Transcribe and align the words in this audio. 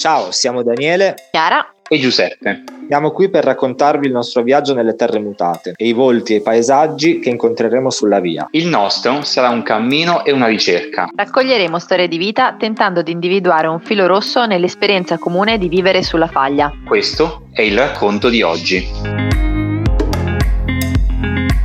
Ciao, 0.00 0.30
siamo 0.30 0.62
Daniele, 0.62 1.14
Chiara 1.30 1.74
e 1.86 1.98
Giuseppe. 1.98 2.64
Siamo 2.88 3.10
qui 3.10 3.28
per 3.28 3.44
raccontarvi 3.44 4.06
il 4.06 4.12
nostro 4.12 4.42
viaggio 4.42 4.72
nelle 4.72 4.94
terre 4.94 5.18
mutate 5.18 5.74
e 5.76 5.88
i 5.88 5.92
volti 5.92 6.32
e 6.32 6.36
i 6.36 6.40
paesaggi 6.40 7.18
che 7.18 7.28
incontreremo 7.28 7.90
sulla 7.90 8.18
via. 8.18 8.48
Il 8.52 8.66
nostro 8.66 9.20
sarà 9.24 9.50
un 9.50 9.62
cammino 9.62 10.24
e 10.24 10.32
una 10.32 10.46
ricerca. 10.46 11.10
Raccoglieremo 11.14 11.78
storie 11.78 12.08
di 12.08 12.16
vita 12.16 12.56
tentando 12.58 13.02
di 13.02 13.12
individuare 13.12 13.66
un 13.66 13.78
filo 13.78 14.06
rosso 14.06 14.46
nell'esperienza 14.46 15.18
comune 15.18 15.58
di 15.58 15.68
vivere 15.68 16.02
sulla 16.02 16.28
faglia. 16.28 16.72
Questo 16.86 17.48
è 17.52 17.60
il 17.60 17.76
racconto 17.76 18.30
di 18.30 18.40
oggi. 18.40 18.82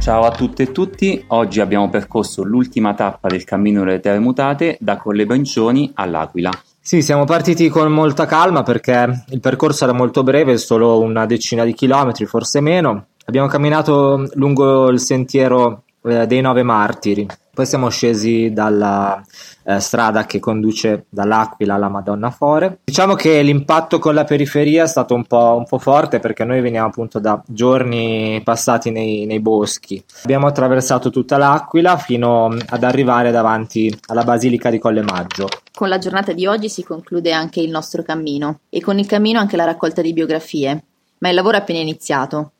Ciao 0.02 0.24
a 0.24 0.32
tutte 0.32 0.64
e 0.64 0.72
tutti, 0.74 1.24
oggi 1.28 1.62
abbiamo 1.62 1.90
percorso 1.90 2.44
l'ultima 2.44 2.94
tappa 2.96 3.30
del 3.30 3.46
cammino 3.46 3.86
delle 3.86 4.02
terre 4.02 4.20
mutate 4.20 4.76
da 4.82 4.98
Colle 4.98 5.26
Brincioni 5.26 5.90
all'Aquila. 5.96 6.52
Sì, 6.88 7.02
siamo 7.02 7.24
partiti 7.26 7.68
con 7.68 7.92
molta 7.92 8.28
calma 8.28 8.62
perché 8.62 9.24
il 9.30 9.40
percorso 9.40 9.86
era 9.86 9.94
molto 9.94 10.22
breve, 10.22 10.56
solo 10.60 11.00
una 11.00 11.26
decina 11.26 11.64
di 11.64 11.74
chilometri, 11.74 12.28
forse 12.28 12.62
meno. 12.62 13.08
Abbiamo 13.26 13.48
camminato 13.48 14.30
lungo 14.36 14.90
il 14.90 15.00
sentiero 15.00 15.85
eh, 16.06 16.28
dei 16.28 16.42
Nove 16.42 16.64
Martiri, 16.64 17.28
poi 17.56 17.66
siamo 17.66 17.90
scesi 17.90 18.52
dalla 18.52 19.24
eh, 19.64 19.80
strada 19.80 20.26
che 20.26 20.40
conduce 20.40 21.06
dall'Aquila 21.10 21.76
alla 21.76 21.88
Madonna 21.88 22.30
Fore. 22.30 22.80
Diciamo 22.84 23.16
che 23.16 23.42
l'impatto 23.42 23.98
con 23.98 24.14
la 24.14 24.26
periferia 24.26 24.84
è 24.84 24.88
stato 24.88 25.16
un 25.16 25.24
po', 25.24 25.56
un 25.58 25.66
po 25.66 25.80
forte 25.80 26.20
perché 26.20 26.44
noi 26.44 26.60
veniamo 26.60 26.88
appunto 26.88 27.20
da 27.20 27.42
giorni 27.48 28.42
passati 28.44 28.92
nei, 28.92 29.26
nei 29.26 29.40
boschi. 29.40 30.04
Abbiamo 30.24 30.48
attraversato 30.48 31.10
tutta 31.10 31.38
l'Aquila 31.38 31.98
fino 31.98 32.56
ad 32.68 32.84
arrivare 32.84 33.32
davanti 33.32 33.98
alla 34.08 34.24
Basilica 34.24 34.70
di 34.70 34.78
Colle 34.78 35.02
Maggio. 35.02 35.48
Con 35.74 35.88
la 35.88 35.98
giornata 35.98 36.34
di 36.34 36.46
oggi 36.46 36.70
si 36.70 36.84
conclude 36.84 37.32
anche 37.32 37.62
il 37.62 37.70
nostro 37.70 38.04
cammino 38.04 38.60
e 38.70 38.82
con 38.82 39.00
il 39.00 39.08
cammino 39.08 39.40
anche 39.40 39.56
la 39.56 39.66
raccolta 39.66 40.02
di 40.02 40.14
biografie, 40.14 40.84
ma 41.20 41.30
il 41.30 41.36
lavoro 41.36 41.56
è 41.56 41.62
appena 41.62 41.80
iniziato. 41.80 42.52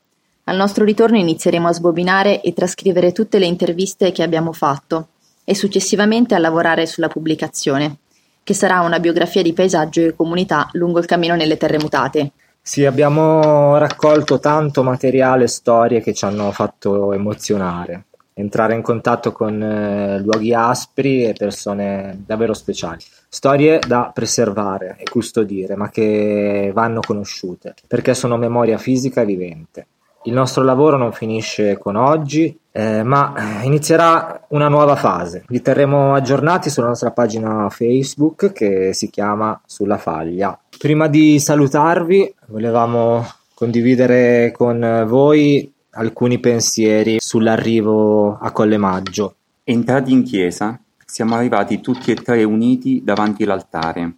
Al 0.48 0.56
nostro 0.56 0.84
ritorno 0.84 1.16
inizieremo 1.16 1.66
a 1.66 1.72
sbobinare 1.72 2.40
e 2.40 2.52
trascrivere 2.52 3.10
tutte 3.10 3.40
le 3.40 3.46
interviste 3.46 4.12
che 4.12 4.22
abbiamo 4.22 4.52
fatto 4.52 5.08
e 5.42 5.56
successivamente 5.56 6.36
a 6.36 6.38
lavorare 6.38 6.86
sulla 6.86 7.08
pubblicazione, 7.08 7.96
che 8.44 8.54
sarà 8.54 8.82
una 8.82 9.00
biografia 9.00 9.42
di 9.42 9.52
paesaggio 9.52 10.02
e 10.02 10.14
comunità 10.14 10.68
lungo 10.74 11.00
il 11.00 11.06
cammino 11.06 11.34
nelle 11.34 11.56
terre 11.56 11.78
mutate. 11.78 12.30
Sì, 12.62 12.84
abbiamo 12.84 13.76
raccolto 13.76 14.38
tanto 14.38 14.84
materiale 14.84 15.44
e 15.44 15.48
storie 15.48 16.00
che 16.00 16.14
ci 16.14 16.24
hanno 16.24 16.52
fatto 16.52 17.12
emozionare 17.12 18.04
entrare 18.38 18.74
in 18.74 18.82
contatto 18.82 19.32
con 19.32 19.62
eh, 19.62 20.20
luoghi 20.20 20.52
aspri 20.52 21.24
e 21.24 21.32
persone 21.32 22.22
davvero 22.26 22.52
speciali. 22.52 23.02
Storie 23.30 23.78
da 23.78 24.10
preservare 24.12 24.96
e 24.98 25.04
custodire, 25.08 25.74
ma 25.74 25.88
che 25.88 26.70
vanno 26.74 27.00
conosciute, 27.00 27.74
perché 27.88 28.12
sono 28.12 28.36
memoria 28.36 28.76
fisica 28.76 29.22
e 29.22 29.24
vivente. 29.24 29.86
Il 30.26 30.32
nostro 30.32 30.64
lavoro 30.64 30.96
non 30.96 31.12
finisce 31.12 31.78
con 31.78 31.94
oggi, 31.94 32.58
eh, 32.72 33.04
ma 33.04 33.60
inizierà 33.62 34.44
una 34.48 34.66
nuova 34.66 34.96
fase. 34.96 35.44
Vi 35.46 35.62
terremo 35.62 36.14
aggiornati 36.14 36.68
sulla 36.68 36.88
nostra 36.88 37.12
pagina 37.12 37.70
Facebook 37.70 38.50
che 38.50 38.92
si 38.92 39.08
chiama 39.08 39.60
Sulla 39.64 39.98
Faglia. 39.98 40.58
Prima 40.76 41.06
di 41.06 41.38
salutarvi, 41.38 42.34
volevamo 42.48 43.24
condividere 43.54 44.50
con 44.50 45.04
voi 45.06 45.72
alcuni 45.90 46.40
pensieri 46.40 47.18
sull'arrivo 47.20 48.36
a 48.36 48.50
Colle 48.50 48.78
Maggio. 48.78 49.36
Entrati 49.62 50.12
in 50.12 50.24
chiesa, 50.24 50.76
siamo 51.04 51.36
arrivati 51.36 51.80
tutti 51.80 52.10
e 52.10 52.16
tre 52.16 52.42
uniti 52.42 53.00
davanti 53.04 53.44
all'altare. 53.44 54.16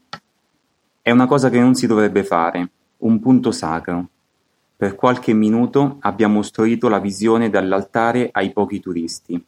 È 1.02 1.10
una 1.10 1.26
cosa 1.26 1.50
che 1.50 1.60
non 1.60 1.74
si 1.74 1.86
dovrebbe 1.86 2.24
fare, 2.24 2.70
un 2.98 3.20
punto 3.20 3.50
sacro. 3.50 4.06
Per 4.78 4.94
qualche 4.94 5.32
minuto 5.32 5.96
abbiamo 6.02 6.38
ostruito 6.38 6.88
la 6.88 7.00
visione 7.00 7.50
dall'altare 7.50 8.28
ai 8.30 8.52
pochi 8.52 8.78
turisti, 8.78 9.44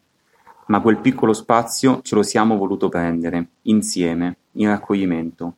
ma 0.67 0.81
quel 0.81 0.99
piccolo 0.99 1.33
spazio 1.33 2.01
ce 2.03 2.17
lo 2.17 2.25
siamo 2.25 2.57
voluto 2.57 2.89
prendere, 2.89 3.51
insieme, 3.63 4.39
in 4.55 4.67
raccoglimento. 4.67 5.55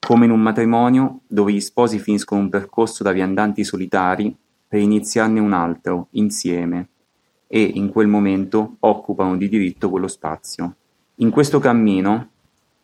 Come 0.00 0.24
in 0.24 0.32
un 0.32 0.40
matrimonio 0.40 1.20
dove 1.28 1.52
gli 1.52 1.60
sposi 1.60 2.00
finiscono 2.00 2.40
un 2.40 2.48
percorso 2.48 3.04
da 3.04 3.12
viandanti 3.12 3.62
solitari 3.62 4.36
per 4.66 4.80
iniziarne 4.80 5.38
un 5.38 5.52
altro, 5.52 6.08
insieme, 6.10 6.88
e 7.46 7.62
in 7.62 7.90
quel 7.90 8.08
momento 8.08 8.74
occupano 8.80 9.36
di 9.36 9.48
diritto 9.48 9.88
quello 9.88 10.08
spazio. 10.08 10.74
In 11.18 11.30
questo 11.30 11.60
cammino 11.60 12.28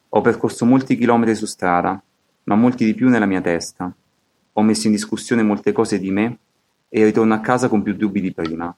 ho 0.09 0.21
percorso 0.21 0.65
molti 0.65 0.97
chilometri 0.97 1.35
su 1.35 1.47
strada, 1.47 2.01
ma 2.45 2.55
molti 2.55 2.85
di 2.85 2.95
più 2.95 3.09
nella 3.09 3.27
mia 3.27 3.41
testa. 3.41 3.93
Ho 4.55 4.63
messo 4.63 4.87
in 4.87 4.93
discussione 4.93 5.43
molte 5.43 5.73
cose 5.73 5.99
di 5.99 6.11
me 6.11 6.39
e 6.89 7.05
ritorno 7.05 7.35
a 7.35 7.41
casa 7.41 7.69
con 7.69 7.83
più 7.83 7.95
dubbi 7.95 8.21
di 8.21 8.33
prima. 8.33 8.75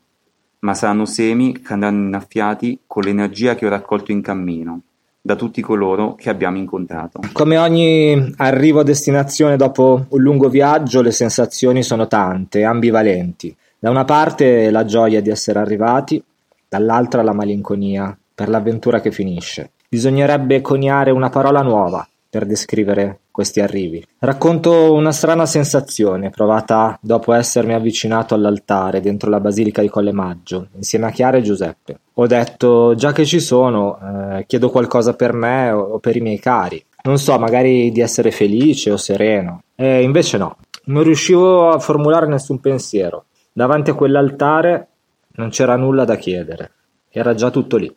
Ma 0.61 0.75
saranno 0.75 1.07
semi 1.07 1.61
che 1.61 1.73
andranno 1.73 2.07
innaffiati 2.07 2.81
con 2.87 3.03
l'energia 3.03 3.55
che 3.55 3.67
ho 3.67 3.71
raccolto 3.71 4.13
in 4.13 4.21
cammino, 4.21 4.83
da 5.21 5.35
tutti 5.35 5.61
coloro 5.61 6.15
che 6.15 6.29
abbiamo 6.31 6.59
incontrato. 6.59 7.21
Come 7.33 7.57
ogni 7.57 8.35
arrivo 8.37 8.81
a 8.81 8.85
destinazione 8.85 9.57
dopo 9.57 10.07
un 10.09 10.21
lungo 10.21 10.49
viaggio, 10.49 11.01
le 11.01 11.11
sensazioni 11.11 11.83
sono 11.83 12.07
tante, 12.07 12.65
ambivalenti. 12.65 13.57
Da 13.79 13.91
una 13.91 14.05
parte 14.05 14.71
la 14.71 14.85
gioia 14.85 15.21
di 15.21 15.31
essere 15.31 15.59
arrivati, 15.59 16.23
dall'altra 16.69 17.23
la 17.23 17.33
malinconia 17.33 18.17
per 18.35 18.49
l'avventura 18.49 19.01
che 19.01 19.11
finisce. 19.11 19.71
Bisognerebbe 19.89 20.61
coniare 20.61 21.11
una 21.11 21.29
parola 21.29 21.63
nuova 21.63 22.07
per 22.33 22.47
descrivere 22.47 23.19
questi 23.31 23.61
arrivi. 23.61 24.03
Racconto 24.21 24.95
una 24.95 25.13
strana 25.13 25.45
sensazione 25.45 26.31
provata 26.31 26.99
dopo 27.03 27.35
essermi 27.35 27.75
avvicinato 27.75 28.33
all'altare 28.33 29.03
dentro 29.03 29.29
la 29.29 29.39
basilica 29.39 29.83
di 29.83 29.91
Colle 29.91 30.13
Maggio, 30.13 30.69
insieme 30.77 31.09
a 31.09 31.11
Chiara 31.11 31.37
e 31.37 31.43
Giuseppe. 31.43 31.99
Ho 32.15 32.27
detto, 32.27 32.95
già 32.95 33.13
che 33.13 33.27
ci 33.27 33.39
sono, 33.39 33.99
eh, 33.99 34.47
chiedo 34.47 34.71
qualcosa 34.71 35.13
per 35.13 35.35
me 35.35 35.73
o 35.73 35.99
per 35.99 36.17
i 36.17 36.21
miei 36.21 36.39
cari. 36.39 36.83
Non 37.03 37.19
so, 37.19 37.39
magari 37.39 37.93
di 37.93 38.01
essere 38.01 38.31
felice 38.31 38.91
o 38.91 38.97
sereno. 38.97 39.65
E 39.75 40.01
invece 40.01 40.39
no, 40.39 40.57
non 40.85 41.03
riuscivo 41.03 41.69
a 41.69 41.79
formulare 41.81 42.27
nessun 42.29 42.61
pensiero. 42.61 43.27
Davanti 43.53 43.91
a 43.91 43.95
quell'altare 43.95 44.89
non 45.33 45.51
c'era 45.51 45.77
nulla 45.77 46.07
da 46.07 46.17
chiedere, 46.17 46.71
era 47.11 47.35
già 47.35 47.51
tutto 47.51 47.77
lì. 47.77 47.95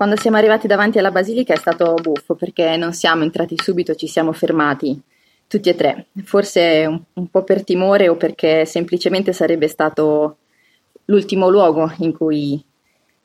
Quando 0.00 0.16
siamo 0.16 0.38
arrivati 0.38 0.66
davanti 0.66 0.98
alla 0.98 1.10
basilica 1.10 1.52
è 1.52 1.58
stato 1.58 1.92
buffo 2.00 2.34
perché 2.34 2.74
non 2.78 2.94
siamo 2.94 3.22
entrati 3.22 3.54
subito, 3.62 3.94
ci 3.94 4.06
siamo 4.06 4.32
fermati 4.32 4.98
tutti 5.46 5.68
e 5.68 5.74
tre, 5.74 6.06
forse 6.24 6.86
un, 6.88 7.02
un 7.12 7.26
po' 7.26 7.44
per 7.44 7.62
timore 7.64 8.08
o 8.08 8.16
perché 8.16 8.64
semplicemente 8.64 9.34
sarebbe 9.34 9.68
stato 9.68 10.38
l'ultimo 11.04 11.50
luogo 11.50 11.92
in 11.98 12.16
cui 12.16 12.64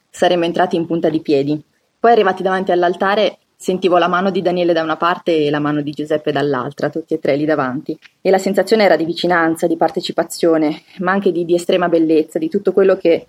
saremmo 0.09 0.43
entrati 0.43 0.75
in 0.75 0.85
punta 0.85 1.07
di 1.07 1.21
piedi. 1.21 1.63
Poi 1.97 2.11
arrivati 2.11 2.43
davanti 2.43 2.73
all'altare 2.73 3.37
sentivo 3.55 3.97
la 3.97 4.09
mano 4.09 4.29
di 4.29 4.41
Daniele 4.41 4.73
da 4.73 4.83
una 4.83 4.97
parte 4.97 5.45
e 5.45 5.49
la 5.49 5.59
mano 5.59 5.81
di 5.81 5.91
Giuseppe 5.91 6.33
dall'altra, 6.33 6.89
tutti 6.89 7.13
e 7.13 7.19
tre 7.19 7.37
lì 7.37 7.45
davanti. 7.45 7.97
E 8.19 8.29
la 8.29 8.37
sensazione 8.37 8.83
era 8.83 8.97
di 8.97 9.05
vicinanza, 9.05 9.65
di 9.65 9.77
partecipazione, 9.77 10.81
ma 10.97 11.13
anche 11.13 11.31
di, 11.31 11.45
di 11.45 11.55
estrema 11.55 11.87
bellezza, 11.87 12.37
di 12.37 12.49
tutto 12.49 12.73
quello 12.73 12.97
che 12.97 13.27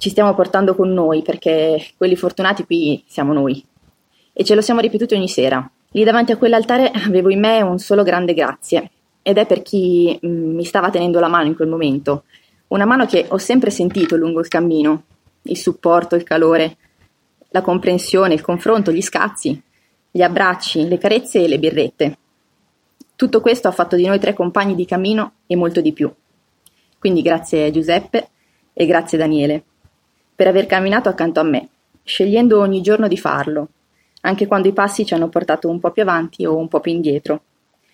ci 0.00 0.08
stiamo 0.08 0.34
portando 0.34 0.74
con 0.74 0.90
noi, 0.94 1.20
perché 1.20 1.88
quelli 1.98 2.16
fortunati 2.16 2.64
qui 2.64 3.04
siamo 3.06 3.34
noi. 3.34 3.62
E 4.32 4.44
ce 4.44 4.54
lo 4.54 4.62
siamo 4.62 4.80
ripetuti 4.80 5.12
ogni 5.12 5.28
sera. 5.28 5.70
Lì 5.90 6.04
davanti 6.04 6.32
a 6.32 6.38
quell'altare 6.38 6.90
avevo 6.90 7.28
in 7.28 7.38
me 7.38 7.60
un 7.60 7.78
solo 7.78 8.02
grande 8.02 8.32
grazie, 8.32 8.90
ed 9.20 9.36
è 9.36 9.44
per 9.44 9.60
chi 9.60 10.18
mm, 10.24 10.54
mi 10.54 10.64
stava 10.64 10.88
tenendo 10.88 11.20
la 11.20 11.28
mano 11.28 11.48
in 11.48 11.54
quel 11.54 11.68
momento. 11.68 12.24
Una 12.68 12.86
mano 12.86 13.04
che 13.04 13.26
ho 13.28 13.36
sempre 13.36 13.68
sentito 13.68 14.16
lungo 14.16 14.40
il 14.40 14.48
cammino, 14.48 15.02
il 15.42 15.58
supporto, 15.58 16.16
il 16.16 16.22
calore, 16.22 16.78
la 17.50 17.60
comprensione, 17.60 18.32
il 18.32 18.40
confronto, 18.40 18.92
gli 18.92 19.02
scazzi, 19.02 19.62
gli 20.10 20.22
abbracci, 20.22 20.88
le 20.88 20.96
carezze 20.96 21.44
e 21.44 21.48
le 21.48 21.58
birrette. 21.58 22.18
Tutto 23.16 23.42
questo 23.42 23.68
ha 23.68 23.72
fatto 23.72 23.96
di 23.96 24.06
noi 24.06 24.18
tre 24.18 24.32
compagni 24.32 24.74
di 24.74 24.86
cammino 24.86 25.32
e 25.46 25.56
molto 25.56 25.82
di 25.82 25.92
più. 25.92 26.10
Quindi 26.98 27.20
grazie 27.20 27.70
Giuseppe 27.70 28.28
e 28.72 28.86
grazie 28.86 29.18
Daniele 29.18 29.64
per 30.40 30.48
aver 30.48 30.64
camminato 30.64 31.10
accanto 31.10 31.38
a 31.38 31.42
me, 31.42 31.68
scegliendo 32.02 32.60
ogni 32.60 32.80
giorno 32.80 33.08
di 33.08 33.18
farlo, 33.18 33.68
anche 34.22 34.46
quando 34.46 34.68
i 34.68 34.72
passi 34.72 35.04
ci 35.04 35.12
hanno 35.12 35.28
portato 35.28 35.68
un 35.68 35.78
po' 35.78 35.90
più 35.90 36.00
avanti 36.00 36.46
o 36.46 36.56
un 36.56 36.66
po' 36.66 36.80
più 36.80 36.92
indietro. 36.92 37.42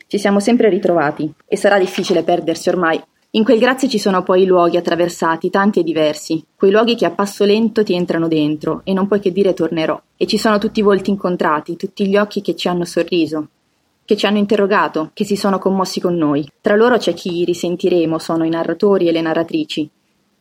Ci 0.06 0.16
siamo 0.16 0.38
sempre 0.38 0.68
ritrovati 0.68 1.28
e 1.44 1.56
sarà 1.56 1.76
difficile 1.76 2.22
perdersi 2.22 2.68
ormai. 2.68 3.02
In 3.30 3.42
quel 3.42 3.58
grazie 3.58 3.88
ci 3.88 3.98
sono 3.98 4.22
poi 4.22 4.42
i 4.42 4.46
luoghi 4.46 4.76
attraversati, 4.76 5.50
tanti 5.50 5.80
e 5.80 5.82
diversi, 5.82 6.40
quei 6.54 6.70
luoghi 6.70 6.94
che 6.94 7.04
a 7.04 7.10
passo 7.10 7.44
lento 7.44 7.82
ti 7.82 7.94
entrano 7.94 8.28
dentro 8.28 8.82
e 8.84 8.92
non 8.92 9.08
puoi 9.08 9.18
che 9.18 9.32
dire 9.32 9.52
tornerò. 9.52 10.00
E 10.16 10.26
ci 10.26 10.38
sono 10.38 10.58
tutti 10.58 10.78
i 10.78 10.84
volti 10.84 11.10
incontrati, 11.10 11.74
tutti 11.74 12.06
gli 12.06 12.16
occhi 12.16 12.42
che 12.42 12.54
ci 12.54 12.68
hanno 12.68 12.84
sorriso, 12.84 13.48
che 14.04 14.16
ci 14.16 14.24
hanno 14.24 14.38
interrogato, 14.38 15.10
che 15.14 15.24
si 15.24 15.34
sono 15.34 15.58
commossi 15.58 16.00
con 16.00 16.14
noi. 16.14 16.48
Tra 16.60 16.76
loro 16.76 16.96
c'è 16.96 17.12
chi 17.12 17.44
risentiremo 17.44 18.20
sono 18.20 18.44
i 18.44 18.50
narratori 18.50 19.08
e 19.08 19.10
le 19.10 19.20
narratrici, 19.20 19.90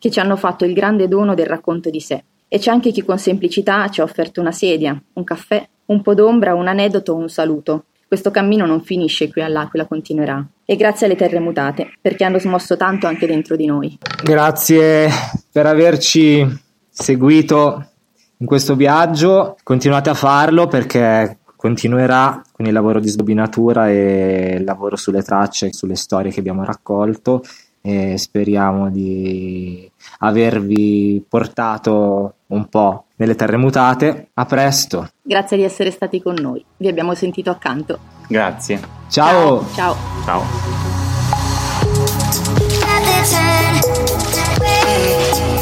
che 0.06 0.12
ci 0.12 0.20
hanno 0.20 0.36
fatto 0.36 0.66
il 0.66 0.74
grande 0.74 1.08
dono 1.08 1.34
del 1.34 1.48
racconto 1.48 1.90
di 1.90 2.00
sé. 2.00 2.24
E 2.48 2.60
c'è 2.60 2.70
anche 2.70 2.92
chi 2.92 3.04
con 3.04 3.18
semplicità 3.18 3.90
ci 3.90 4.02
ha 4.02 4.04
offerto 4.04 4.40
una 4.40 4.52
sedia, 4.52 4.96
un 5.14 5.24
caffè, 5.24 5.68
un 5.86 6.04
po' 6.04 6.14
d'ombra, 6.14 6.54
un 6.54 6.68
aneddoto 6.68 7.14
o 7.14 7.16
un 7.16 7.28
saluto. 7.28 7.86
Questo 8.08 8.30
cammino 8.30 8.68
non 8.68 8.84
finisce 8.84 9.32
qui 9.32 9.42
all'Aquila, 9.42 9.88
continuerà. 9.88 10.46
E 10.64 10.76
grazie 10.76 11.08
alle 11.08 11.16
terre 11.16 11.40
mutate, 11.40 11.90
perché 12.00 12.24
hanno 12.24 12.38
smosso 12.38 12.78
tanto 12.78 13.08
anche 13.08 13.26
dentro 13.26 13.56
di 13.56 13.66
noi. 13.66 13.98
Grazie 14.24 15.10
per 15.52 15.66
averci 15.66 16.46
seguito 16.88 17.84
in 18.38 18.46
questo 18.46 18.76
viaggio. 18.76 19.58
Continuate 19.64 20.12
a 20.12 20.14
farlo 20.14 20.68
perché 20.68 21.40
continuerà 21.56 22.44
con 22.52 22.68
il 22.68 22.74
lavoro 22.74 23.00
di 23.00 23.08
sbobinatura 23.08 23.90
e 23.90 24.58
il 24.60 24.64
lavoro 24.66 24.98
sulle 24.98 25.24
tracce, 25.24 25.74
sulle 25.74 25.96
storie 25.96 26.32
che 26.32 26.42
abbiamo 26.42 26.64
raccolto 26.64 27.42
e 27.86 28.18
speriamo 28.18 28.90
di 28.90 29.90
avervi 30.20 31.24
portato 31.30 32.34
un 32.48 32.68
po' 32.68 33.06
nelle 33.18 33.36
terre 33.36 33.58
mutate. 33.58 34.30
A 34.34 34.46
presto. 34.46 35.10
Grazie 35.22 35.58
di 35.58 35.64
essere 35.64 35.92
stati 35.92 36.20
con 36.20 36.34
noi. 36.34 36.66
Vi 36.78 36.88
abbiamo 36.88 37.14
sentito 37.14 37.52
accanto. 37.52 38.00
Grazie. 38.28 38.80
Ciao. 39.08 39.64
Ciao. 39.76 39.96
Ciao. 40.26 40.42
Turn, 44.96 45.55